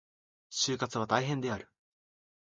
[0.49, 1.69] 就活は大変である。